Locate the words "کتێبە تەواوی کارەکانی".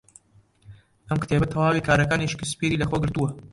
1.23-2.31